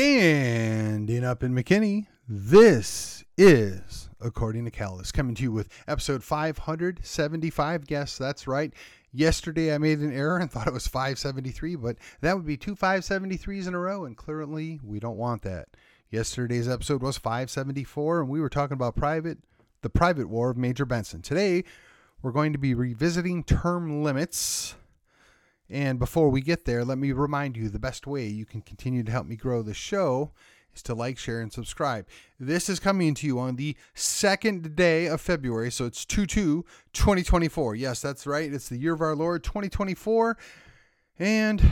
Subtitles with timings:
[0.00, 7.86] Standing up in McKinney, this is According to Callis, coming to you with episode 575
[7.86, 8.16] guests.
[8.16, 8.72] That's right.
[9.12, 12.74] Yesterday I made an error and thought it was 573, but that would be two
[12.74, 15.68] 573s in a row, and clearly we don't want that.
[16.08, 19.36] Yesterday's episode was 574, and we were talking about private,
[19.82, 21.20] the private war of Major Benson.
[21.20, 21.62] Today
[22.22, 24.76] we're going to be revisiting term limits.
[25.70, 29.04] And before we get there, let me remind you the best way you can continue
[29.04, 30.32] to help me grow the show
[30.74, 32.06] is to like, share, and subscribe.
[32.38, 36.64] This is coming to you on the second day of February, so it's 2 2
[36.92, 37.74] 2024.
[37.76, 38.52] Yes, that's right.
[38.52, 40.36] It's the year of our Lord 2024.
[41.18, 41.62] And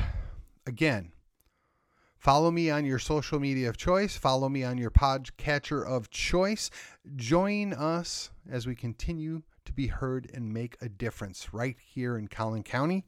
[0.67, 1.13] again,
[2.19, 6.71] follow me on your social media of choice, follow me on your podcatcher of choice.
[7.17, 12.29] Join us as we continue to be heard and make a difference right here in
[12.29, 13.05] Collin County.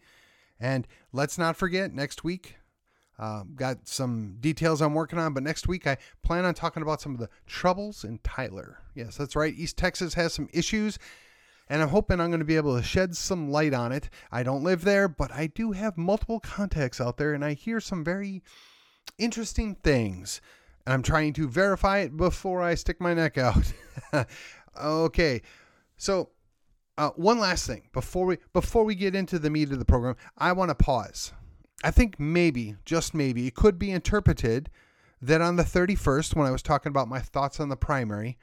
[0.61, 2.57] And let's not forget, next week,
[3.19, 7.01] uh, got some details I'm working on, but next week I plan on talking about
[7.01, 8.79] some of the troubles in Tyler.
[8.95, 9.55] Yes, that's right.
[9.55, 10.99] East Texas has some issues,
[11.69, 14.09] and I'm hoping I'm going to be able to shed some light on it.
[14.33, 17.81] I don't live there, but I do have multiple contacts out there, and I hear
[17.81, 18.43] some very
[19.19, 20.41] interesting things.
[20.87, 23.73] And I'm trying to verify it before I stick my neck out.
[24.83, 25.43] okay,
[25.99, 26.31] so
[27.01, 30.17] uh, one last thing before we before we get into the meat of the program,
[30.37, 31.33] I want to pause.
[31.83, 34.69] I think maybe, just maybe, it could be interpreted
[35.23, 38.37] that on the 31st, when I was talking about my thoughts on the primary,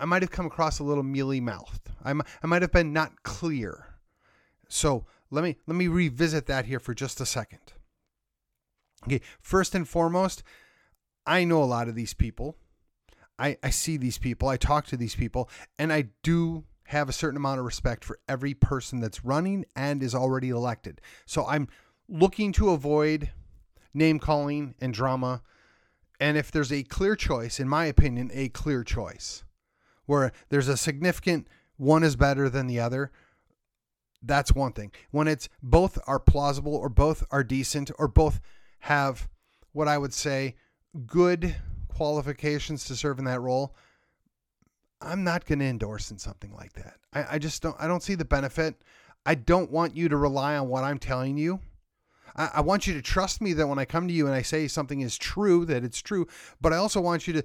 [0.00, 1.90] I might have come across a little mealy mouthed.
[2.04, 3.86] I, I might have been not clear.
[4.68, 7.72] So let me let me revisit that here for just a second.
[9.06, 10.42] Okay, first and foremost,
[11.24, 12.56] I know a lot of these people.
[13.38, 14.48] I, I see these people.
[14.48, 15.48] I talk to these people,
[15.78, 20.02] and I do have a certain amount of respect for every person that's running and
[20.02, 21.00] is already elected.
[21.24, 21.68] So I'm
[22.08, 23.30] looking to avoid
[23.94, 25.42] name calling and drama.
[26.18, 29.44] And if there's a clear choice, in my opinion, a clear choice
[30.06, 31.46] where there's a significant
[31.76, 33.12] one is better than the other,
[34.20, 34.90] that's one thing.
[35.12, 38.40] When it's both are plausible or both are decent or both
[38.80, 39.28] have
[39.70, 40.56] what I would say
[41.06, 41.54] good
[41.86, 43.76] qualifications to serve in that role,
[45.00, 46.96] I'm not going to endorse in something like that.
[47.12, 47.76] I, I just don't.
[47.78, 48.74] I don't see the benefit.
[49.24, 51.60] I don't want you to rely on what I'm telling you.
[52.36, 54.42] I, I want you to trust me that when I come to you and I
[54.42, 56.26] say something is true, that it's true.
[56.60, 57.42] But I also want you to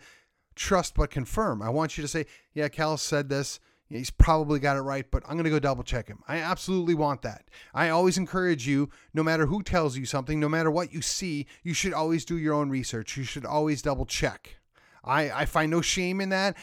[0.56, 1.62] trust but confirm.
[1.62, 5.22] I want you to say, "Yeah, Cal said this." He's probably got it right, but
[5.28, 6.24] I'm going to go double check him.
[6.28, 7.46] I absolutely want that.
[7.72, 11.46] I always encourage you, no matter who tells you something, no matter what you see,
[11.62, 13.16] you should always do your own research.
[13.16, 14.58] You should always double check.
[15.04, 16.58] I, I find no shame in that.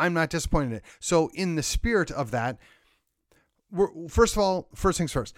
[0.00, 0.84] I'm not disappointed in it.
[0.98, 2.58] So, in the spirit of that,
[4.08, 5.34] first of all, first things first.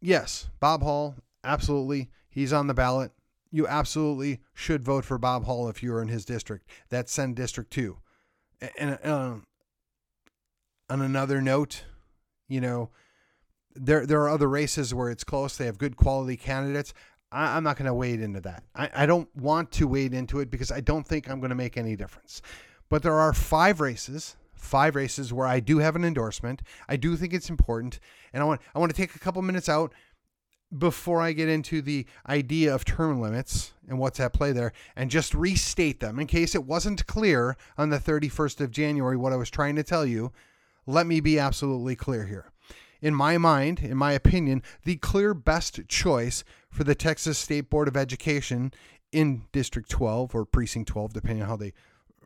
[0.00, 2.10] Yes, Bob Hall, absolutely.
[2.28, 3.12] He's on the ballot.
[3.50, 6.68] You absolutely should vote for Bob Hall if you're in his district.
[6.88, 7.96] That's Senate District 2.
[8.76, 9.34] And uh,
[10.90, 11.84] on another note,
[12.48, 12.90] you know,
[13.74, 15.56] there there are other races where it's close.
[15.56, 16.94] They have good quality candidates.
[17.32, 18.62] I, am not going to wade into that.
[18.74, 21.56] I, I don't want to wade into it because I don't think I'm going to
[21.56, 22.42] make any difference.
[22.94, 26.62] But there are five races, five races where I do have an endorsement.
[26.88, 27.98] I do think it's important,
[28.32, 29.92] and I want I want to take a couple minutes out
[30.78, 35.10] before I get into the idea of term limits and what's at play there, and
[35.10, 39.36] just restate them in case it wasn't clear on the 31st of January what I
[39.38, 40.30] was trying to tell you.
[40.86, 42.52] Let me be absolutely clear here.
[43.02, 47.88] In my mind, in my opinion, the clear best choice for the Texas State Board
[47.88, 48.72] of Education
[49.10, 51.72] in District 12 or Precinct 12, depending on how they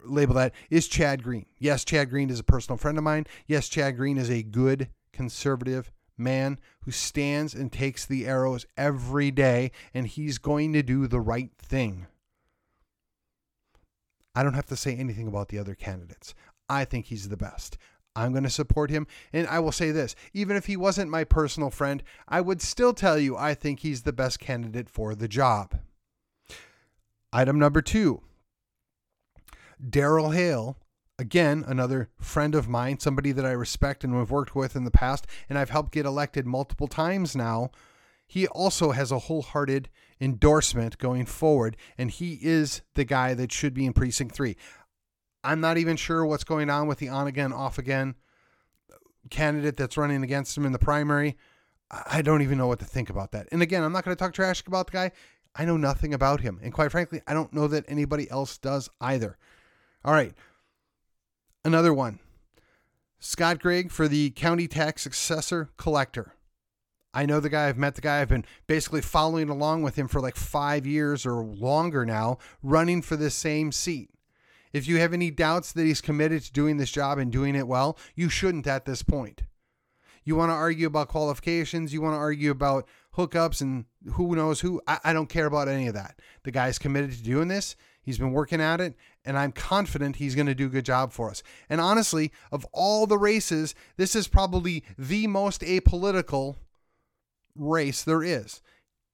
[0.04, 1.46] label that is Chad Green.
[1.58, 3.26] Yes, Chad Green is a personal friend of mine.
[3.46, 9.30] Yes, Chad Green is a good conservative man who stands and takes the arrows every
[9.30, 12.06] day, and he's going to do the right thing.
[14.34, 16.34] I don't have to say anything about the other candidates.
[16.68, 17.78] I think he's the best.
[18.14, 19.06] I'm going to support him.
[19.32, 22.92] And I will say this even if he wasn't my personal friend, I would still
[22.92, 25.78] tell you I think he's the best candidate for the job.
[27.32, 28.22] Item number two
[29.86, 30.78] Darrell Hale,
[31.18, 34.90] again, another friend of mine, somebody that I respect and have worked with in the
[34.90, 37.70] past, and I've helped get elected multiple times now.
[38.26, 39.88] He also has a wholehearted
[40.20, 44.56] endorsement going forward, and he is the guy that should be in precinct three.
[45.44, 48.16] I'm not even sure what's going on with the on again, off again
[49.30, 51.36] candidate that's running against him in the primary.
[51.90, 53.48] I don't even know what to think about that.
[53.50, 55.12] And again, I'm not going to talk trash about the guy.
[55.54, 56.60] I know nothing about him.
[56.62, 59.38] And quite frankly, I don't know that anybody else does either.
[60.04, 60.34] All right.
[61.64, 62.20] Another one.
[63.20, 66.34] Scott Grigg for the county tax assessor collector.
[67.12, 70.08] I know the guy, I've met the guy, I've been basically following along with him
[70.08, 74.10] for like five years or longer now, running for this same seat.
[74.72, 77.66] If you have any doubts that he's committed to doing this job and doing it
[77.66, 79.42] well, you shouldn't at this point.
[80.22, 82.86] You want to argue about qualifications, you want to argue about
[83.16, 84.80] hookups and who knows who.
[84.86, 86.20] I, I don't care about any of that.
[86.44, 87.74] The guy's committed to doing this.
[88.02, 88.94] He's been working at it,
[89.28, 91.42] and I'm confident he's going to do a good job for us.
[91.68, 96.56] And honestly, of all the races, this is probably the most apolitical
[97.54, 98.62] race there is.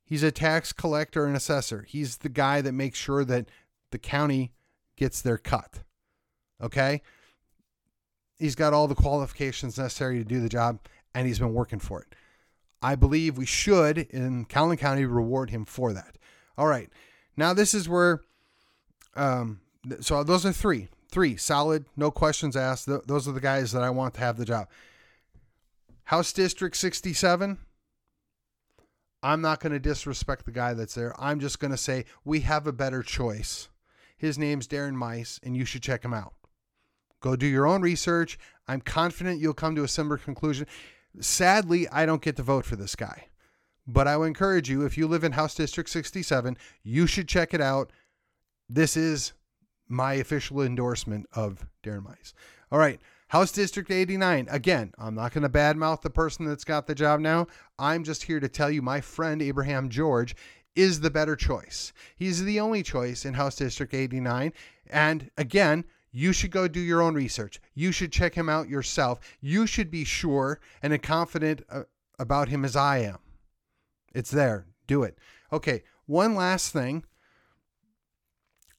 [0.05, 1.85] He's a tax collector and assessor.
[1.89, 3.49] He's the guy that makes sure that
[3.91, 4.53] the county
[4.97, 5.83] gets their cut.
[6.63, 7.03] Okay?
[8.39, 10.79] He's got all the qualifications necessary to do the job,
[11.13, 12.15] and he's been working for it.
[12.81, 16.19] I believe we should, in Collin County, reward him for that.
[16.57, 16.89] All right.
[17.37, 18.21] Now, this is where,
[19.17, 19.59] um,
[20.01, 20.89] so those are three.
[21.11, 22.87] Three solid, no questions asked.
[22.87, 24.69] Th- those are the guys that I want to have the job.
[26.05, 27.57] House District 67,
[29.23, 31.15] I'm not going to disrespect the guy that's there.
[31.19, 33.69] I'm just going to say we have a better choice.
[34.17, 36.35] His name's Daren Meis, and you should check him out.
[37.21, 38.39] Go do your own research.
[38.69, 40.67] I'm confident you'll come to a similar conclusion.
[41.21, 43.29] Sadly, I don't get to vote for this guy.
[43.87, 47.55] But I would encourage you, if you live in House District 67, you should check
[47.55, 47.93] it out.
[48.69, 49.33] This is
[49.89, 52.35] my official endorsement of Daren Meis.
[52.73, 53.01] All right.
[53.29, 54.47] House District 89.
[54.51, 57.47] Again, I'm not going to badmouth the person that's got the job now.
[57.79, 60.37] I'm just here to tell you my friend Abraham George
[60.77, 61.93] is the better choice.
[62.17, 64.53] He's the only choice in House District 89.
[64.89, 67.61] And again, you should go do your own research.
[67.75, 69.19] You should check him out yourself.
[69.41, 71.83] You should be sure and confident uh,
[72.19, 73.19] about him as I am.
[74.15, 74.67] It's there.
[74.87, 75.19] Do it.
[75.53, 77.05] Okay, one last thing.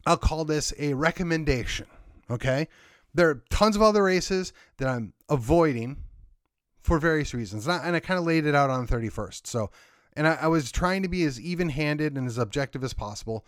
[0.06, 1.88] I'll call this a recommendation.
[2.30, 2.68] Okay?
[3.14, 5.98] There are tons of other races that I'm avoiding
[6.82, 7.66] for various reasons.
[7.66, 9.48] And I, and I kind of laid it out on the 31st.
[9.48, 9.72] So,
[10.16, 13.46] and I, I was trying to be as even handed and as objective as possible.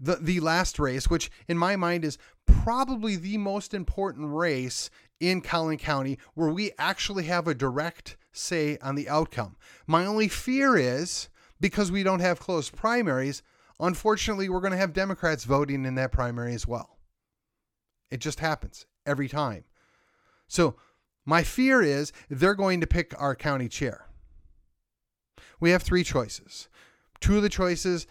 [0.00, 4.90] The, the last race, which in my mind is probably the most important race
[5.20, 9.56] in Collin County, where we actually have a direct say on the outcome.
[9.86, 11.28] My only fear is
[11.60, 13.42] because we don't have closed primaries,
[13.80, 16.98] unfortunately, we're going to have Democrats voting in that primary as well.
[18.10, 19.64] It just happens every time.
[20.48, 20.76] So,
[21.26, 24.06] my fear is they're going to pick our county chair.
[25.60, 26.68] We have three choices.
[27.20, 28.06] Two of the choices,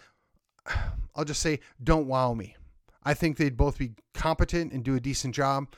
[1.14, 2.56] I'll just say, don't wow me.
[3.02, 5.74] I think they'd both be competent and do a decent job.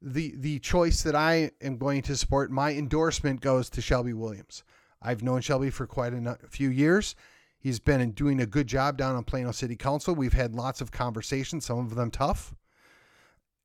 [0.00, 4.64] The the choice that I am going to support, my endorsement goes to Shelby Williams.
[5.00, 7.14] I've known Shelby for quite a few years.
[7.62, 10.14] He's been doing a good job down on Plano City Council.
[10.14, 12.54] We've had lots of conversations, some of them tough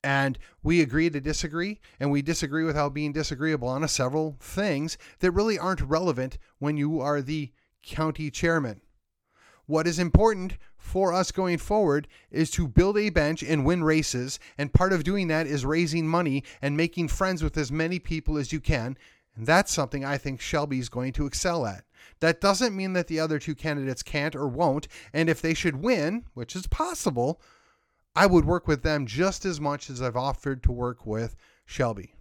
[0.03, 4.97] and we agree to disagree and we disagree without being disagreeable on a several things
[5.19, 7.51] that really aren't relevant when you are the
[7.83, 8.81] county chairman.
[9.65, 14.39] What is important for us going forward is to build a bench and win races.
[14.57, 18.38] And part of doing that is raising money and making friends with as many people
[18.38, 18.97] as you can.
[19.35, 21.83] And that's something I think Shelby's going to excel at.
[22.19, 24.88] That doesn't mean that the other two candidates can't or won't.
[25.13, 27.42] And if they should win, which is possible,
[28.15, 32.14] I would work with them just as much as I've offered to work with Shelby.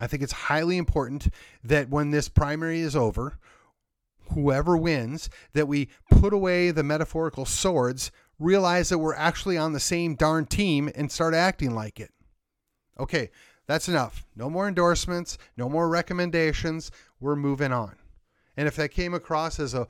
[0.00, 1.28] I think it's highly important
[1.64, 3.38] that when this primary is over,
[4.32, 9.80] whoever wins, that we put away the metaphorical swords, realize that we're actually on the
[9.80, 12.12] same darn team, and start acting like it.
[13.00, 13.30] Okay,
[13.68, 14.26] that's enough.
[14.34, 16.90] No more endorsements, no more recommendations.
[17.20, 17.94] We're moving on.
[18.56, 19.86] And if that came across as a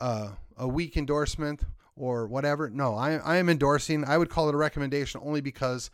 [0.00, 1.62] uh, a weak endorsement,
[2.00, 2.70] or whatever.
[2.70, 4.04] No, I, I am endorsing.
[4.04, 5.90] I would call it a recommendation only because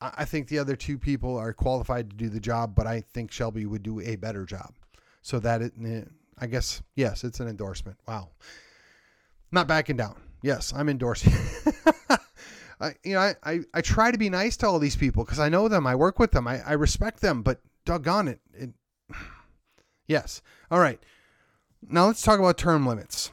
[0.00, 3.30] I think the other two people are qualified to do the job, but I think
[3.30, 4.74] Shelby would do a better job.
[5.20, 6.02] So that it, eh,
[6.38, 7.98] I guess, yes, it's an endorsement.
[8.08, 8.30] Wow.
[9.52, 10.16] Not backing down.
[10.42, 11.32] Yes, I'm endorsing.
[12.82, 15.38] I, you know, I, I, I try to be nice to all these people because
[15.38, 15.86] I know them.
[15.86, 16.46] I work with them.
[16.48, 18.40] I, I respect them, but doggone it.
[18.54, 18.70] it.
[20.08, 20.42] Yes.
[20.70, 21.00] All right.
[21.80, 23.30] Now let's talk about term limits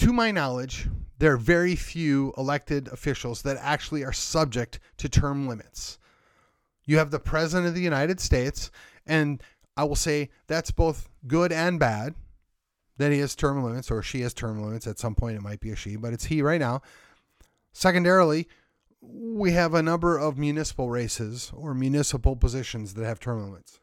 [0.00, 5.46] to my knowledge, there are very few elected officials that actually are subject to term
[5.46, 5.98] limits.
[6.86, 8.70] You have the President of the United States,
[9.06, 9.42] and
[9.76, 12.14] I will say that's both good and bad
[13.00, 14.86] that he has term limits or she has term limits.
[14.86, 16.82] At some point, it might be a she, but it's he right now.
[17.72, 18.46] Secondarily,
[19.00, 23.80] we have a number of municipal races or municipal positions that have term limits.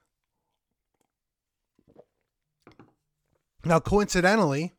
[3.66, 4.74] Now, coincidentally,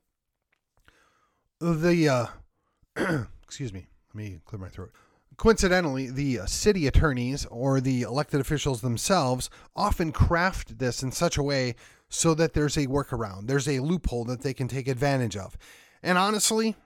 [1.61, 4.93] the uh, excuse me, let me clear my throat.
[5.37, 11.37] coincidentally, the uh, city attorneys or the elected officials themselves often craft this in such
[11.37, 11.75] a way
[12.09, 15.57] so that there's a workaround, there's a loophole that they can take advantage of.
[16.03, 16.77] And honestly,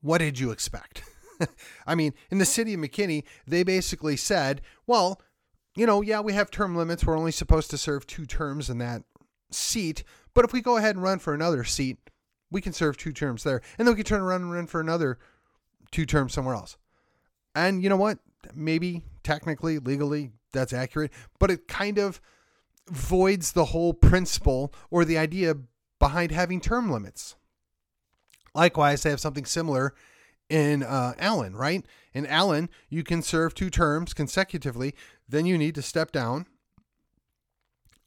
[0.00, 1.02] what did you expect?
[1.86, 5.20] I mean, in the city of McKinney, they basically said, well,
[5.76, 7.04] you know, yeah, we have term limits.
[7.04, 9.02] We're only supposed to serve two terms in that
[9.50, 10.04] seat.
[10.32, 11.98] But if we go ahead and run for another seat,
[12.50, 13.60] we can serve two terms there.
[13.78, 15.18] And then we can turn around and run for another
[15.90, 16.76] two terms somewhere else.
[17.54, 18.18] And you know what?
[18.54, 22.20] Maybe technically, legally, that's accurate, but it kind of
[22.88, 25.56] voids the whole principle or the idea
[25.98, 27.36] behind having term limits.
[28.54, 29.94] Likewise, they have something similar
[30.48, 31.84] in uh, Allen, right?
[32.12, 34.94] In Allen, you can serve two terms consecutively,
[35.28, 36.46] then you need to step down,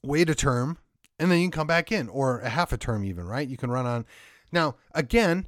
[0.04, 0.78] wait a term,
[1.20, 3.48] and then you can come back in, or a half a term, even, right?
[3.48, 4.06] You can run on.
[4.52, 5.48] Now, again,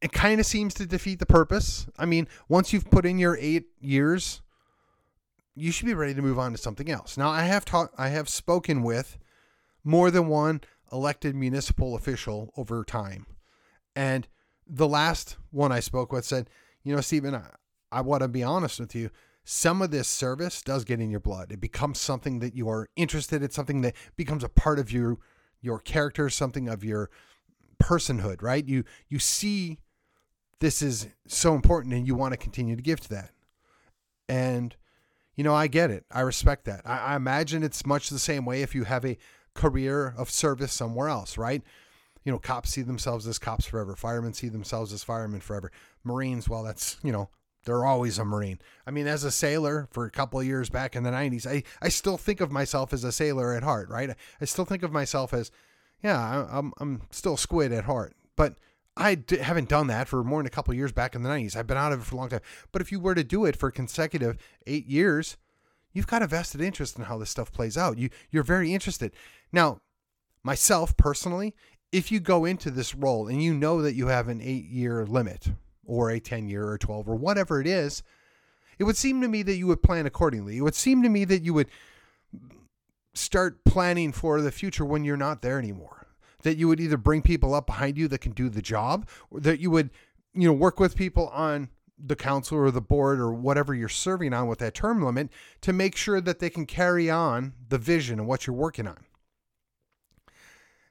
[0.00, 1.86] it kind of seems to defeat the purpose.
[1.98, 4.40] I mean, once you've put in your eight years,
[5.58, 7.16] you should be ready to move on to something else.
[7.16, 9.18] Now, I have talked, I have spoken with
[9.84, 10.60] more than one
[10.92, 13.26] elected municipal official over time,
[13.94, 14.28] and
[14.66, 16.48] the last one I spoke with said,
[16.82, 17.50] "You know, Stephen, I,
[17.90, 19.10] I want to be honest with you.
[19.44, 21.52] Some of this service does get in your blood.
[21.52, 23.42] It becomes something that you are interested.
[23.42, 25.18] It's something that becomes a part of your
[25.60, 27.10] your character, something of your
[27.82, 28.64] personhood, right?
[28.64, 29.78] You you see
[30.60, 33.30] this is so important and you want to continue to give to that.
[34.28, 34.74] And,
[35.38, 36.04] you know, I get it.
[36.10, 36.82] I respect that.
[36.84, 39.16] I, I imagine it's much the same way if you have a
[39.54, 41.62] career of service somewhere else, right?
[42.24, 43.94] You know, cops see themselves as cops forever.
[43.94, 45.70] Firemen see themselves as firemen forever.
[46.02, 47.30] Marines, well, that's, you know,
[47.64, 48.58] they're always a Marine.
[48.84, 51.62] I mean, as a sailor for a couple of years back in the 90s, I,
[51.80, 54.10] I still think of myself as a sailor at heart, right?
[54.40, 55.52] I still think of myself as,
[56.02, 58.16] yeah, I'm, I'm still squid at heart.
[58.34, 58.56] But
[58.98, 61.54] I d- haven't done that for more than a couple years back in the 90s.
[61.54, 62.40] I've been out of it for a long time.
[62.72, 64.36] But if you were to do it for consecutive
[64.66, 65.36] eight years,
[65.92, 67.96] you've got a vested interest in how this stuff plays out.
[67.96, 69.12] You you're very interested.
[69.52, 69.80] Now,
[70.42, 71.54] myself personally,
[71.92, 75.06] if you go into this role and you know that you have an eight year
[75.06, 75.52] limit
[75.86, 78.02] or a 10 year or 12 or whatever it is,
[78.80, 80.58] it would seem to me that you would plan accordingly.
[80.58, 81.68] It would seem to me that you would
[83.14, 85.97] start planning for the future when you're not there anymore
[86.42, 89.40] that you would either bring people up behind you that can do the job or
[89.40, 89.90] that you would
[90.34, 91.68] you know work with people on
[91.98, 95.28] the council or the board or whatever you're serving on with that term limit
[95.60, 99.04] to make sure that they can carry on the vision and what you're working on.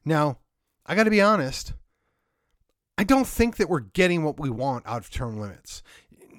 [0.03, 0.39] Now,
[0.85, 1.73] I got to be honest,
[2.97, 5.83] I don't think that we're getting what we want out of term limits.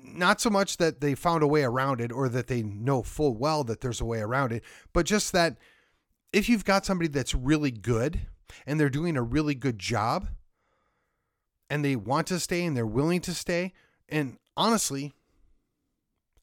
[0.03, 3.37] Not so much that they found a way around it or that they know full
[3.37, 5.57] well that there's a way around it, but just that
[6.33, 8.21] if you've got somebody that's really good
[8.67, 10.29] and they're doing a really good job
[11.71, 13.73] and they want to stay and they're willing to stay.
[14.09, 15.13] And honestly,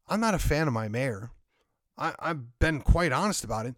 [0.07, 1.31] I'm not a fan of my mayor.
[1.97, 3.75] I, I've been quite honest about it,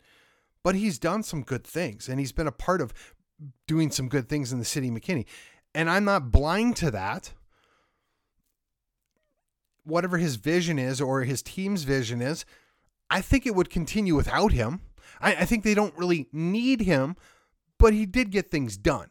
[0.63, 2.93] but he's done some good things and he's been a part of
[3.67, 5.25] doing some good things in the city of McKinney.
[5.73, 7.33] And I'm not blind to that.
[9.83, 12.45] Whatever his vision is or his team's vision is,
[13.09, 14.81] I think it would continue without him.
[15.21, 17.15] I, I think they don't really need him
[17.79, 19.09] but he did get things done.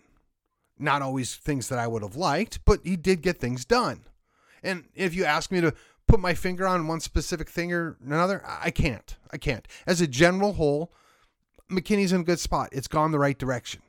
[0.78, 4.02] Not always things that I would have liked, but he did get things done.
[4.62, 5.74] And if you ask me to
[6.06, 9.16] put my finger on one specific thing or another, I can't.
[9.30, 9.66] I can't.
[9.86, 10.92] As a general whole,
[11.70, 12.68] McKinney's in a good spot.
[12.72, 13.82] It's gone the right direction.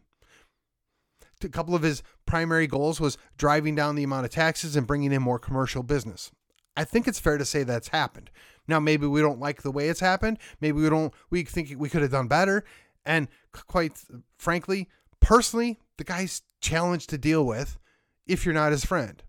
[1.43, 5.11] A couple of his primary goals was driving down the amount of taxes and bringing
[5.11, 6.31] in more commercial business.
[6.75, 8.31] I think it's fair to say that's happened.
[8.67, 10.39] Now, maybe we don't like the way it's happened.
[10.61, 11.13] Maybe we don't.
[11.29, 12.65] We think we could have done better.
[13.07, 13.93] And quite
[14.37, 14.89] frankly,
[15.21, 17.79] personally, the guy's challenge to deal with
[18.27, 19.23] if you're not his friend.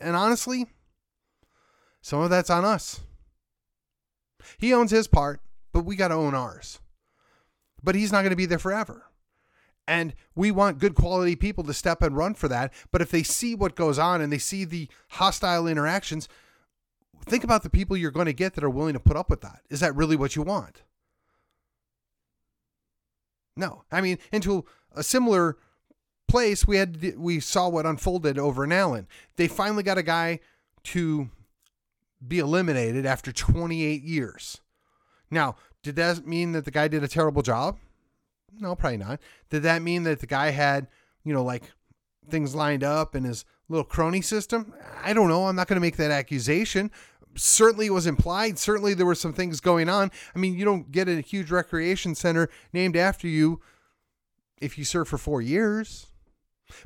[0.00, 0.66] And honestly,
[2.02, 3.00] some of that's on us.
[4.58, 5.40] He owns his part,
[5.72, 6.80] but we got to own ours.
[7.82, 9.04] But he's not going to be there forever.
[9.86, 12.72] And we want good quality people to step and run for that.
[12.90, 16.28] But if they see what goes on and they see the hostile interactions,
[17.26, 19.40] think about the people you're going to get that are willing to put up with
[19.42, 19.60] that.
[19.70, 20.82] Is that really what you want?
[23.56, 24.64] No, I mean into
[24.94, 25.56] a similar
[26.28, 26.66] place.
[26.66, 29.06] We had we saw what unfolded over in Allen.
[29.36, 30.40] They finally got a guy
[30.84, 31.30] to
[32.26, 34.60] be eliminated after 28 years.
[35.30, 37.78] Now, did that mean that the guy did a terrible job?
[38.58, 39.20] No, probably not.
[39.48, 40.88] Did that mean that the guy had,
[41.24, 41.62] you know, like
[42.28, 44.74] things lined up in his little crony system?
[45.02, 45.46] I don't know.
[45.46, 46.90] I'm not going to make that accusation
[47.36, 48.58] certainly was implied.
[48.58, 50.10] Certainly there were some things going on.
[50.34, 53.60] I mean, you don't get a huge recreation center named after you
[54.60, 56.06] if you serve for four years.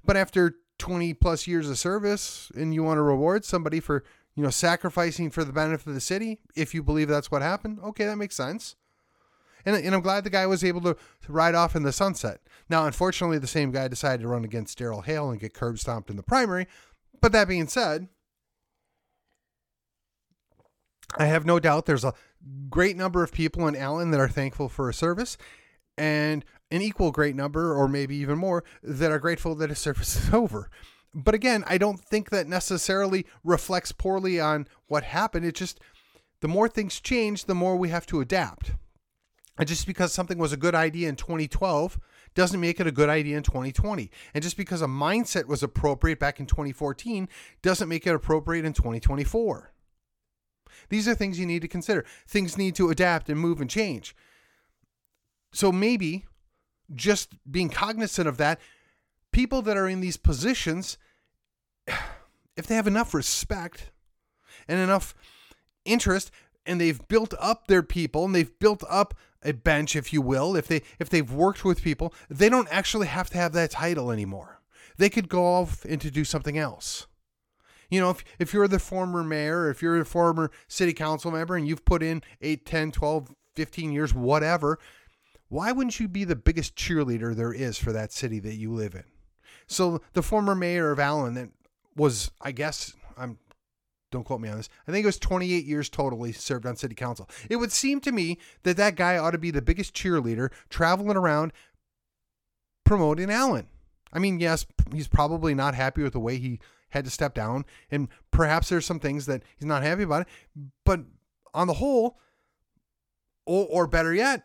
[0.05, 4.43] But after 20 plus years of service and you want to reward somebody for, you
[4.43, 8.05] know, sacrificing for the benefit of the city, if you believe that's what happened, okay,
[8.05, 8.77] that makes sense.
[9.67, 10.97] And, and I'm glad the guy was able to,
[11.27, 12.41] ride off in the sunset.
[12.69, 16.11] Now, unfortunately, the same guy decided to run against Darrell Hale and get curb stomped
[16.11, 16.67] in the primary.
[17.21, 18.09] But that being said,
[21.16, 22.14] I have no doubt there's a
[22.68, 25.37] great number of people in Allen that are thankful for a service,
[25.97, 30.16] and an equal great number, or maybe even more, that are grateful that a service
[30.16, 30.71] is over.
[31.14, 35.47] But again, I don't think that necessarily reflects poorly on what happened.
[35.47, 35.78] It just,
[36.40, 38.73] the more things change, the more we have to adapt.
[39.56, 42.00] And just because something was a good idea in 2012
[42.35, 44.11] doesn't make it a good idea in 2020.
[44.35, 47.28] And just because a mindset was appropriate back in 2014
[47.62, 49.74] doesn't make it appropriate in 2024.
[50.88, 52.04] These are things you need to consider.
[52.26, 54.14] Things need to adapt and move and change.
[55.52, 56.25] So maybe
[56.95, 58.61] just being cognizant of that,
[59.33, 60.99] people that are in these positions,
[62.57, 63.90] if they have enough respect
[64.69, 65.14] and enough
[65.85, 66.31] interest,
[66.66, 70.57] and they've built up their people and they've built up a bench, if you will,
[70.57, 74.11] if they if they've worked with people, they don't actually have to have that title
[74.11, 74.61] anymore.
[74.97, 77.07] They could go off and to do something else.
[77.91, 81.57] You know, if, if you're the former mayor, if you're a former city council member
[81.57, 84.79] and you've put in 8, 10, 12, 15 years, whatever,
[85.49, 88.95] why wouldn't you be the biggest cheerleader there is for that city that you live
[88.95, 89.05] in?
[89.67, 91.50] So the former mayor of Allen that
[91.97, 93.38] was, I guess, I'm
[94.14, 94.69] don't quote me on this.
[94.87, 97.29] I think it was 28 years totally served on city council.
[97.50, 101.17] It would seem to me that that guy ought to be the biggest cheerleader traveling
[101.17, 101.53] around
[102.85, 103.67] promoting Allen.
[104.12, 106.61] I mean, yes, he's probably not happy with the way he
[106.95, 110.29] had to step down, and perhaps there's some things that he's not happy about it.
[110.85, 111.01] But
[111.53, 112.19] on the whole,
[113.45, 114.45] or, or better yet,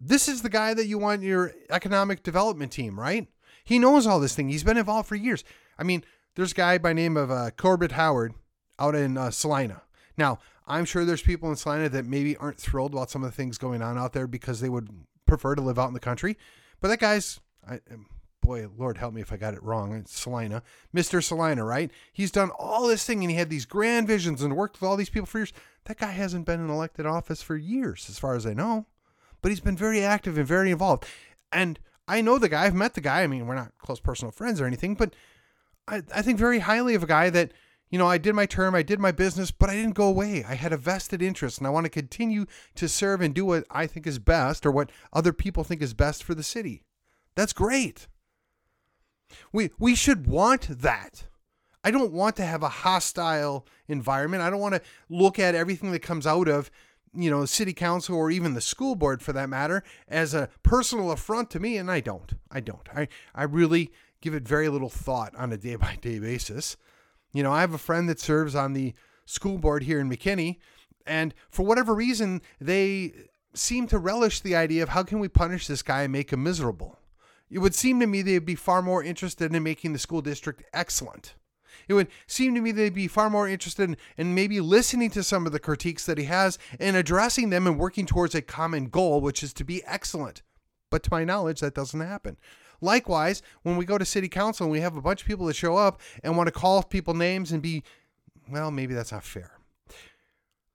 [0.00, 3.28] this is the guy that you want your economic development team, right?
[3.64, 4.48] He knows all this thing.
[4.48, 5.44] He's been involved for years.
[5.78, 8.34] I mean, there's a guy by name of uh, Corbett Howard
[8.78, 9.82] out in uh, Celina.
[10.16, 13.36] Now, I'm sure there's people in Celina that maybe aren't thrilled about some of the
[13.36, 14.88] things going on out there because they would
[15.26, 16.38] prefer to live out in the country.
[16.80, 17.80] But that guy's, I,
[18.42, 19.94] boy, Lord help me if I got it wrong.
[19.94, 20.62] It's Celina,
[20.94, 21.24] Mr.
[21.24, 21.90] Celina, right?
[22.12, 24.96] He's done all this thing and he had these grand visions and worked with all
[24.96, 25.52] these people for years.
[25.84, 28.86] That guy hasn't been in elected office for years, as far as I know.
[29.40, 31.06] But he's been very active and very involved.
[31.50, 32.64] And I know the guy.
[32.64, 33.22] I've met the guy.
[33.22, 35.14] I mean, we're not close personal friends or anything, but
[35.88, 37.52] I, I think very highly of a guy that
[37.92, 40.42] you know, I did my term, I did my business, but I didn't go away.
[40.48, 43.66] I had a vested interest and I want to continue to serve and do what
[43.70, 46.84] I think is best or what other people think is best for the city.
[47.34, 48.08] That's great.
[49.52, 51.24] We we should want that.
[51.84, 54.42] I don't want to have a hostile environment.
[54.42, 56.70] I don't want to look at everything that comes out of,
[57.12, 61.10] you know, city council or even the school board for that matter as a personal
[61.10, 62.34] affront to me and I don't.
[62.50, 62.88] I don't.
[62.94, 63.90] I I really
[64.20, 66.76] give it very little thought on a day by day basis.
[67.32, 70.58] You know, I have a friend that serves on the school board here in McKinney,
[71.06, 73.12] and for whatever reason, they
[73.54, 76.42] seem to relish the idea of how can we punish this guy and make him
[76.42, 76.98] miserable.
[77.52, 80.64] It would seem to me they'd be far more interested in making the school district
[80.72, 81.34] excellent.
[81.86, 85.22] It would seem to me they'd be far more interested in, in maybe listening to
[85.22, 88.86] some of the critiques that he has and addressing them and working towards a common
[88.86, 90.42] goal, which is to be excellent.
[90.90, 92.38] But to my knowledge, that doesn't happen.
[92.80, 95.56] Likewise, when we go to city council and we have a bunch of people that
[95.56, 97.82] show up and want to call people names and be,
[98.50, 99.58] well, maybe that's not fair.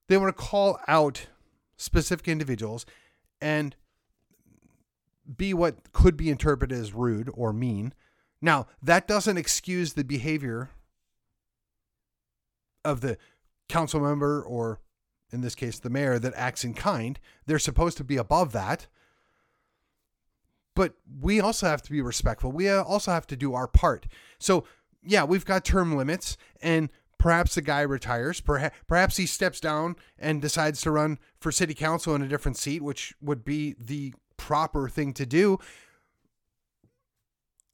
[0.08, 1.26] They want to call out
[1.76, 2.86] specific individuals
[3.40, 3.74] and
[5.36, 7.92] be what could be interpreted as rude or mean.
[8.40, 10.70] Now, that doesn't excuse the behavior
[12.84, 13.18] of the
[13.68, 14.80] council member or
[15.30, 17.18] in this case the mayor that acts in kind.
[17.46, 18.86] They're supposed to be above that
[20.78, 22.52] but we also have to be respectful.
[22.52, 24.06] We also have to do our part.
[24.38, 24.62] So,
[25.02, 26.88] yeah, we've got term limits, and
[27.18, 28.40] perhaps the guy retires.
[28.40, 32.58] Perhaps, perhaps he steps down and decides to run for city council in a different
[32.58, 35.58] seat, which would be the proper thing to do.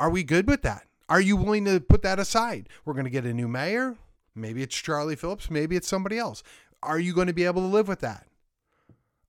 [0.00, 0.87] Are we good with that?
[1.09, 2.68] Are you willing to put that aside?
[2.85, 3.96] We're going to get a new mayor.
[4.35, 5.50] Maybe it's Charlie Phillips.
[5.50, 6.42] Maybe it's somebody else.
[6.83, 8.27] Are you going to be able to live with that?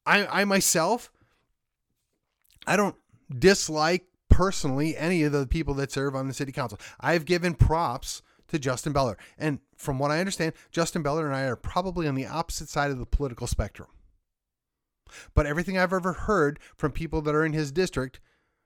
[0.06, 1.12] I, I myself,
[2.65, 2.95] I don't
[3.38, 6.80] dislike personally any of the people that serve on the city council.
[7.00, 9.17] I've given props to Justin Beller.
[9.38, 12.91] And from what I understand, Justin Beller and I are probably on the opposite side
[12.91, 13.89] of the political spectrum.
[15.33, 18.19] But everything I've ever heard from people that are in his district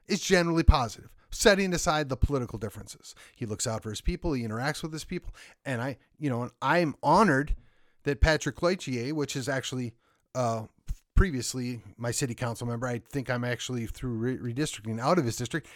[0.08, 3.13] is generally positive, setting aside the political differences.
[3.36, 5.34] He looks out for his people, he interacts with his people,
[5.65, 7.56] and I, you know, and I'm honored
[8.04, 9.93] that Patrick Cloutier, which is actually
[10.34, 10.63] uh,
[11.15, 12.88] previously my city council member.
[12.88, 15.67] I think I'm actually through re- redistricting out of his district.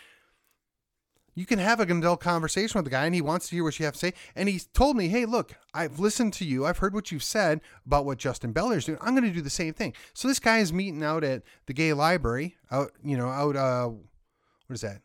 [1.35, 3.79] You can have an adult conversation with the guy and he wants to hear what
[3.79, 4.13] you have to say.
[4.35, 6.65] And he's told me, hey, look, I've listened to you.
[6.65, 8.99] I've heard what you've said about what Justin Beller is doing.
[9.01, 9.93] I'm going to do the same thing.
[10.13, 13.87] So this guy is meeting out at the gay library out, you know, out, uh,
[13.87, 15.01] what is that?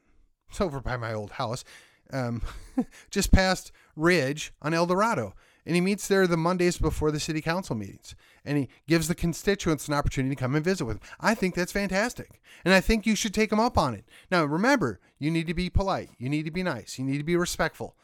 [0.51, 1.65] It's over by my old house,
[2.13, 2.43] um,
[3.11, 5.35] just past Ridge on El Dorado.
[5.69, 8.15] And he meets there the Mondays before the city council meetings.
[8.43, 11.03] And he gives the constituents an opportunity to come and visit with him.
[11.21, 12.41] I think that's fantastic.
[12.65, 14.07] And I think you should take him up on it.
[14.31, 16.09] Now, remember, you need to be polite.
[16.17, 16.99] You need to be nice.
[16.99, 17.97] You need to be respectful.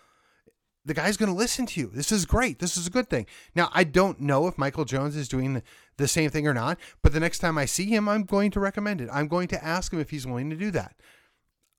[0.85, 1.90] The guy's going to listen to you.
[1.90, 2.59] This is great.
[2.59, 3.24] This is a good thing.
[3.55, 5.62] Now, I don't know if Michael Jones is doing
[5.96, 8.61] the same thing or not, but the next time I see him, I'm going to
[8.61, 9.09] recommend it.
[9.11, 10.96] I'm going to ask him if he's willing to do that.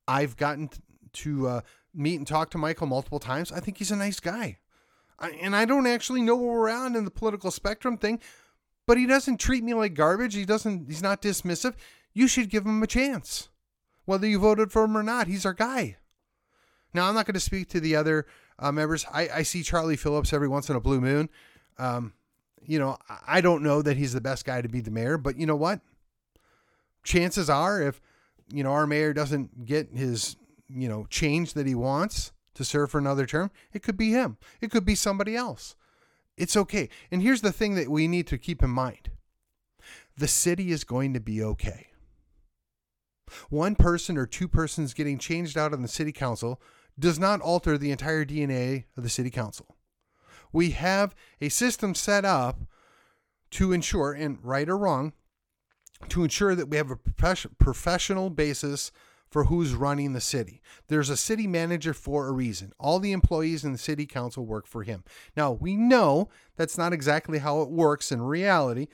[0.08, 0.68] I've gotten
[1.12, 1.60] to uh,
[1.94, 3.52] meet and talk to Michael multiple times.
[3.52, 4.58] I think he's a nice guy.
[5.18, 8.20] And I don't actually know where we're at in the political spectrum thing,
[8.86, 10.34] but he doesn't treat me like garbage.
[10.34, 11.74] He doesn't, he's not dismissive.
[12.12, 13.48] You should give him a chance.
[14.04, 15.96] Whether you voted for him or not, he's our guy.
[16.94, 18.26] Now, I'm not going to speak to the other
[18.58, 19.04] uh, members.
[19.12, 21.28] I, I see Charlie Phillips every once in a blue moon.
[21.78, 22.12] Um,
[22.64, 25.38] you know, I don't know that he's the best guy to be the mayor, but
[25.38, 25.80] you know what?
[27.04, 28.00] Chances are, if
[28.52, 30.36] you know, our mayor doesn't get his,
[30.68, 34.36] you know, change that he wants to serve for another term, it could be him.
[34.60, 35.76] It could be somebody else.
[36.36, 36.88] It's okay.
[37.10, 39.10] And here's the thing that we need to keep in mind
[40.16, 41.88] the city is going to be okay.
[43.50, 46.60] One person or two persons getting changed out on the city council
[46.98, 49.76] does not alter the entire DNA of the city council.
[50.52, 52.60] We have a system set up
[53.50, 55.12] to ensure, and right or wrong,
[56.08, 58.92] to ensure that we have a professional basis
[59.36, 60.62] for who's running the city.
[60.88, 62.72] There's a city manager for a reason.
[62.80, 65.04] All the employees in the city council work for him.
[65.36, 68.86] Now, we know that's not exactly how it works in reality,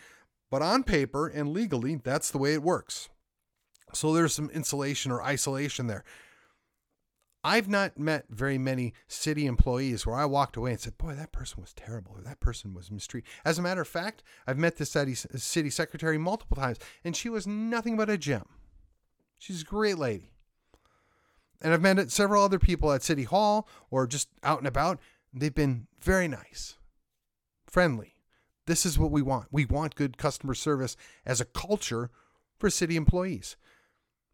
[0.51, 3.09] but on paper and legally, that's the way it works.
[3.93, 6.03] So there's some insulation or isolation there.
[7.45, 11.31] I've not met very many city employees where I walked away and said, Boy, that
[11.31, 13.31] person was terrible, or that person was mistreated.
[13.45, 17.29] As a matter of fact, I've met the city, city secretary multiple times, and she
[17.29, 18.49] was nothing but a gem.
[19.39, 20.32] She's a great lady.
[21.63, 24.99] And I've met several other people at City Hall or just out and about.
[25.33, 26.77] They've been very nice,
[27.67, 28.17] friendly.
[28.67, 29.47] This is what we want.
[29.51, 32.11] We want good customer service as a culture
[32.59, 33.57] for city employees.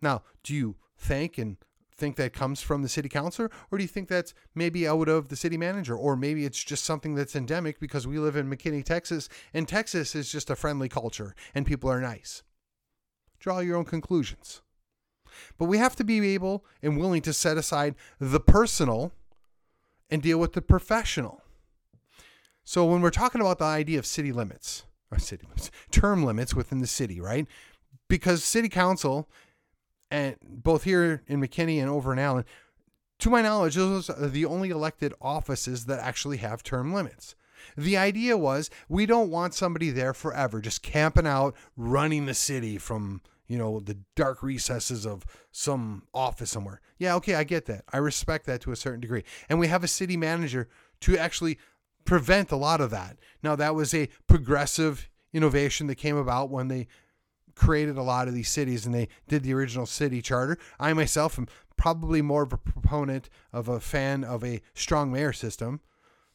[0.00, 1.56] Now, do you thank and
[1.94, 5.28] think that comes from the city councilor, or do you think that's maybe out of
[5.28, 8.84] the city manager, or maybe it's just something that's endemic because we live in McKinney,
[8.84, 12.42] Texas, and Texas is just a friendly culture and people are nice?
[13.40, 14.62] Draw your own conclusions.
[15.58, 19.12] But we have to be able and willing to set aside the personal
[20.10, 21.42] and deal with the professional.
[22.64, 26.54] So when we're talking about the idea of city limits, or city limits, term limits
[26.54, 27.46] within the city, right?
[28.08, 29.28] Because city council
[30.10, 32.44] and both here in McKinney and over in Allen,
[33.18, 37.34] to my knowledge, those are the only elected offices that actually have term limits.
[37.76, 42.78] The idea was we don't want somebody there forever, just camping out, running the city
[42.78, 46.80] from, you know, the dark recesses of some office somewhere.
[46.98, 47.84] Yeah, okay, I get that.
[47.92, 49.24] I respect that to a certain degree.
[49.48, 50.68] And we have a city manager
[51.00, 51.58] to actually
[52.04, 53.18] prevent a lot of that.
[53.42, 56.86] Now, that was a progressive innovation that came about when they
[57.54, 60.58] created a lot of these cities and they did the original city charter.
[60.78, 65.32] I myself am probably more of a proponent of a fan of a strong mayor
[65.32, 65.80] system.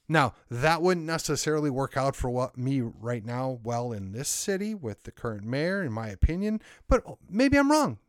[0.10, 4.76] Now, that wouldn't necessarily work out for what me right now well in this city
[4.76, 8.00] with the current mayor in my opinion, but maybe I'm wrong.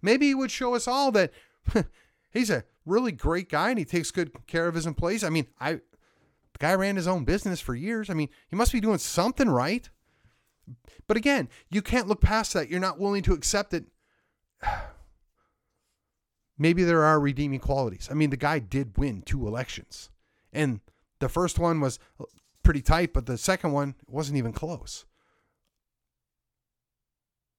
[0.00, 1.32] Maybe he would show us all that
[2.30, 5.24] he's a really great guy and he takes good care of his employees.
[5.24, 5.80] I mean, I
[6.54, 8.08] the guy ran his own business for years.
[8.08, 9.88] I mean, he must be doing something right.
[11.06, 12.70] But again, you can't look past that.
[12.70, 13.84] You're not willing to accept it.
[16.58, 18.08] Maybe there are redeeming qualities.
[18.10, 20.10] I mean, the guy did win two elections.
[20.52, 20.80] And
[21.24, 21.98] the first one was
[22.62, 25.06] pretty tight, but the second one wasn't even close.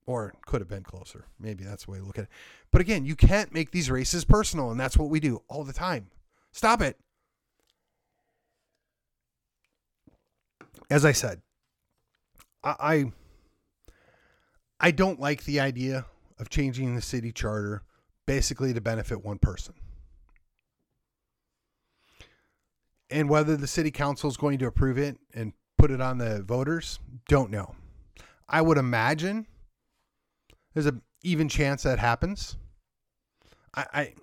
[0.06, 1.26] Or could have been closer.
[1.40, 2.30] Maybe that's the way to look at it.
[2.70, 5.74] But again, you can't make these races personal, and that's what we do all the
[5.74, 6.12] time.
[6.52, 7.00] Stop it.
[10.92, 11.42] As I said,
[12.64, 13.12] I
[14.80, 16.06] I don't like the idea
[16.38, 17.82] of changing the city charter
[18.28, 19.74] basically to benefit one person.
[23.16, 26.44] And whether the city council is going to approve it and put it on the
[26.44, 27.00] voters,
[27.30, 27.74] don't know.
[28.50, 29.48] I would imagine
[30.74, 32.58] there's an even chance that happens.
[33.74, 34.14] I, I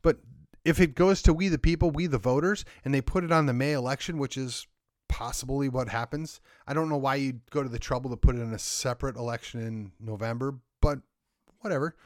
[0.00, 0.16] but
[0.64, 3.44] if it goes to we the people, we the voters, and they put it on
[3.44, 4.66] the May election, which is
[5.10, 6.40] possibly what happens.
[6.66, 9.16] I don't know why you'd go to the trouble to put it in a separate
[9.16, 11.00] election in November, but
[11.60, 11.96] whatever.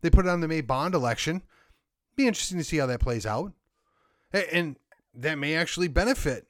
[0.00, 1.42] They put it on the May bond election.
[2.14, 3.52] Be interesting to see how that plays out.
[4.52, 4.76] And
[5.14, 6.46] that may actually benefit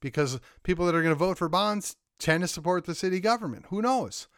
[0.00, 3.66] because people that are going to vote for bonds tend to support the city government.
[3.68, 4.28] Who knows?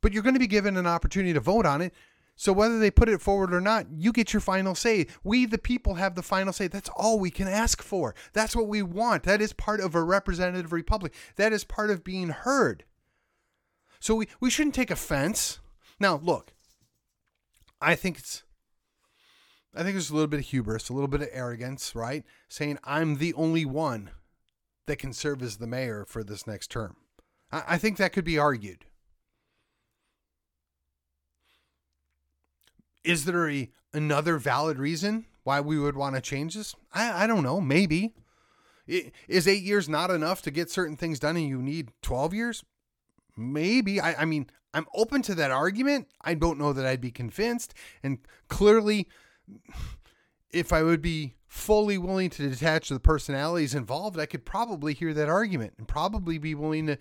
[0.00, 1.94] But you're going to be given an opportunity to vote on it.
[2.38, 5.06] So whether they put it forward or not, you get your final say.
[5.24, 6.68] We, the people, have the final say.
[6.68, 8.14] That's all we can ask for.
[8.34, 9.22] That's what we want.
[9.22, 11.14] That is part of a representative republic.
[11.36, 12.84] That is part of being heard.
[14.00, 15.60] So we, we shouldn't take offense.
[15.98, 16.52] Now, look,
[17.80, 18.42] I think it's
[19.76, 22.24] I think there's a little bit of hubris, a little bit of arrogance, right?
[22.48, 24.10] Saying I'm the only one
[24.86, 26.96] that can serve as the mayor for this next term.
[27.52, 28.86] I, I think that could be argued.
[33.04, 36.74] Is there a another valid reason why we would want to change this?
[36.92, 37.60] I, I don't know.
[37.60, 38.14] Maybe.
[38.86, 42.64] Is eight years not enough to get certain things done and you need 12 years?
[43.36, 44.00] Maybe.
[44.00, 46.08] I, I mean, I'm open to that argument.
[46.22, 47.74] I don't know that I'd be convinced.
[48.02, 49.08] And clearly,
[50.50, 55.14] if I would be fully willing to detach the personalities involved, I could probably hear
[55.14, 56.98] that argument and probably be willing to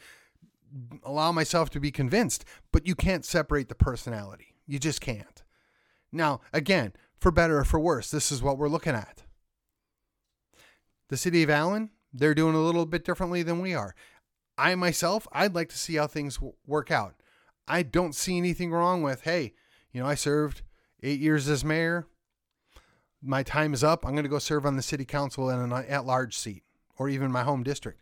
[1.04, 2.46] allow myself to be convinced.
[2.72, 4.56] But you can't separate the personality.
[4.68, 5.44] You just can't.
[6.12, 9.24] Now, again, for better or for worse, this is what we're looking at.
[11.10, 13.96] The city of Allen, they're doing a little bit differently than we are.
[14.58, 17.16] I myself, I'd like to see how things work out.
[17.68, 19.54] I don't see anything wrong with, hey,
[19.92, 20.62] you know, I served
[21.04, 22.08] eight years as mayor.
[23.26, 24.06] My time is up.
[24.06, 26.64] I'm going to go serve on the city council in an uh, at large seat
[26.98, 28.02] or even my home district.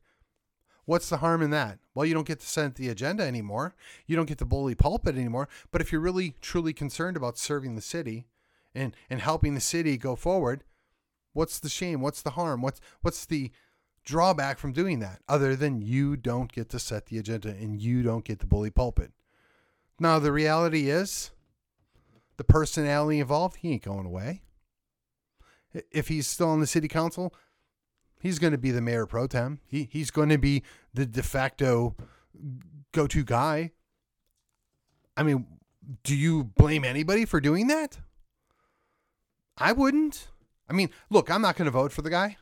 [0.86, 1.80] What's the harm in that?
[1.96, 3.74] Well, you don't get to set the agenda anymore.
[4.06, 5.48] You don't get to bully pulpit anymore.
[5.72, 8.26] But if you're really truly concerned about serving the city
[8.76, 10.66] and, and helping the city go forward,
[11.32, 12.02] what's the shame?
[12.02, 12.62] What's the harm?
[12.62, 13.52] What's what's the
[14.04, 18.04] drawback from doing that other than you don't get to set the agenda and you
[18.04, 19.14] don't get the bully pulpit?
[20.00, 21.32] Now the reality is
[22.36, 24.42] the personality involved, he ain't going away.
[25.92, 27.34] If he's still on the city council,
[28.20, 29.60] he's going to be the mayor pro tem.
[29.66, 31.96] He he's going to be the de facto
[32.92, 33.72] go-to guy.
[35.16, 35.46] I mean,
[36.04, 38.00] do you blame anybody for doing that?
[39.58, 40.28] I wouldn't.
[40.70, 42.38] I mean, look, I'm not going to vote for the guy.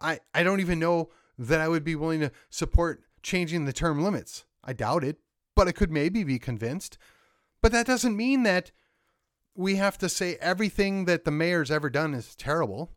[0.00, 4.02] I I don't even know that I would be willing to support changing the term
[4.02, 4.44] limits.
[4.64, 5.18] I doubt it,
[5.54, 6.98] but I could maybe be convinced.
[7.60, 8.72] But that doesn't mean that
[9.54, 12.92] we have to say everything that the mayor's ever done is terrible.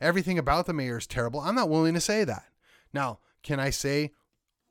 [0.00, 1.40] Everything about the mayor is terrible.
[1.40, 2.44] I'm not willing to say that.
[2.92, 4.12] Now, can I say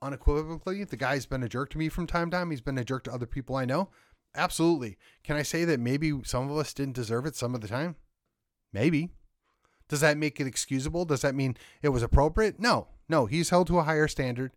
[0.01, 2.51] unequivocally the guy's been a jerk to me from time to time?
[2.51, 3.89] He's been a jerk to other people I know?
[4.35, 4.97] Absolutely.
[5.23, 7.95] Can I say that maybe some of us didn't deserve it some of the time?
[8.73, 9.09] Maybe.
[9.87, 11.05] Does that make it excusable?
[11.05, 12.59] Does that mean it was appropriate?
[12.59, 12.87] No.
[13.07, 14.51] No, he's held to a higher standard,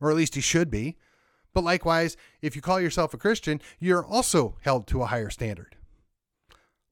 [0.00, 0.96] or at least he should be.
[1.52, 5.76] But likewise, if you call yourself a Christian, you're also held to a higher standard.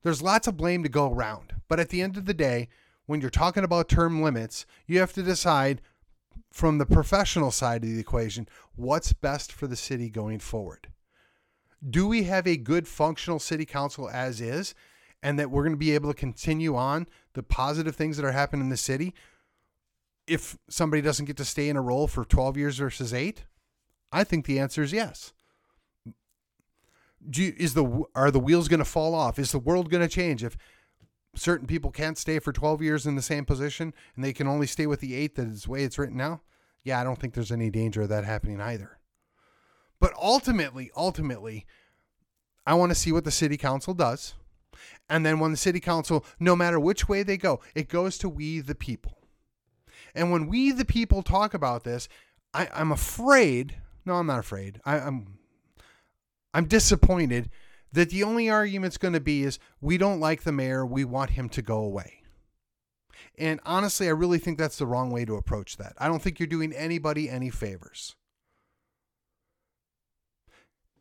[0.03, 1.55] There's lots of blame to go around.
[1.69, 2.69] But at the end of the day,
[3.07, 5.81] when you're talking about term limits, you have to decide
[6.53, 10.89] from the professional side of the equation what's best for the city going forward.
[11.89, 14.75] Do we have a good functional city council as is,
[15.23, 18.33] and that we're going to be able to continue on the positive things that are
[18.33, 19.15] happening in the city
[20.27, 23.45] if somebody doesn't get to stay in a role for 12 years versus eight?
[24.13, 25.33] I think the answer is yes.
[27.33, 29.39] You, is the are the wheels going to fall off?
[29.39, 30.57] Is the world going to change if
[31.35, 34.67] certain people can't stay for 12 years in the same position and they can only
[34.67, 36.41] stay with the eight that is the way it's written now?
[36.83, 38.99] Yeah, I don't think there's any danger of that happening either.
[40.01, 41.67] But ultimately, ultimately,
[42.67, 44.35] I want to see what the city council does.
[45.11, 48.29] And then when the city council, no matter which way they go, it goes to
[48.29, 49.19] we the people.
[50.15, 52.09] And when we the people talk about this,
[52.55, 54.81] I, am afraid no, I'm not afraid.
[54.85, 55.39] I, I'm
[56.53, 57.51] I'm disappointed
[57.93, 61.31] that the only argument's going to be is we don't like the mayor, we want
[61.31, 62.23] him to go away.
[63.39, 65.95] And honestly, I really think that's the wrong way to approach that.
[65.99, 68.15] I don't think you're doing anybody any favors.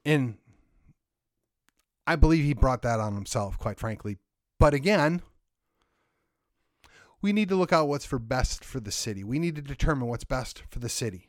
[0.06, 0.38] And
[2.08, 4.18] I believe he brought that on himself, quite frankly.
[4.58, 5.22] But again,
[7.22, 9.24] we need to look out what's for best for the city.
[9.24, 11.28] We need to determine what's best for the city.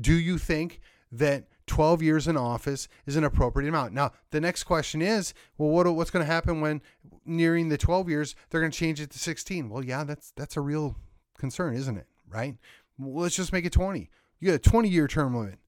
[0.00, 0.80] Do you think
[1.12, 3.92] that 12 years in office is an appropriate amount?
[3.92, 6.82] Now, the next question is, well, what, what's going to happen when
[7.24, 9.68] nearing the 12 years they're going to change it to 16?
[9.68, 10.96] Well, yeah, that's that's a real
[11.38, 12.06] concern, isn't it?
[12.28, 12.56] Right?
[12.98, 14.10] Well, let's just make it 20.
[14.40, 15.58] You got a 20 year term limit.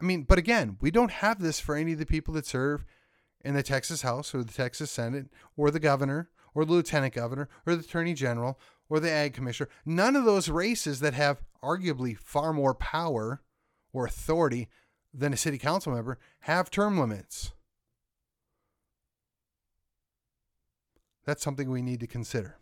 [0.00, 2.84] I mean, but again, we don't have this for any of the people that serve
[3.44, 7.48] in the Texas House or the Texas Senate or the governor or the lieutenant governor
[7.66, 9.70] or the attorney general or the ag commissioner.
[9.86, 13.42] None of those races that have arguably far more power
[13.92, 14.68] or authority
[15.14, 17.52] than a city council member have term limits.
[21.24, 22.56] That's something we need to consider.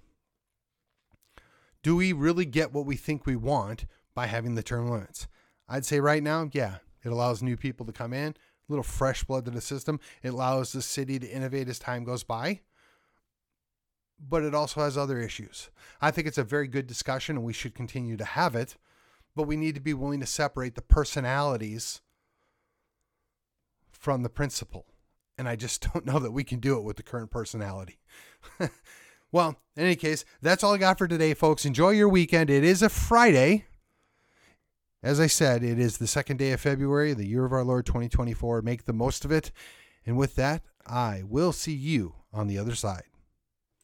[1.83, 5.29] Do we really get what we think we want by having the term limits?
[5.69, 8.37] I'd say right now, yeah, it allows new people to come in, a
[8.69, 9.99] little fresh blood to the system.
[10.23, 12.61] It allows the city to innovate as time goes by.
[14.23, 15.71] But it also has other issues.
[16.03, 18.77] I think it's a very good discussion and we should continue to have it,
[19.35, 22.01] but we need to be willing to separate the personalities
[23.91, 24.87] from the principle.
[25.39, 27.99] And I just don't know that we can do it with the current personality.
[29.33, 31.65] well, in any case, that's all I got for today, folks.
[31.65, 32.51] Enjoy your weekend.
[32.51, 33.67] It is a Friday.
[35.03, 37.87] As I said, it is the second day of February, the year of our Lord
[37.87, 38.61] 2024.
[38.61, 39.51] Make the most of it.
[40.05, 43.05] And with that, I will see you on the other side.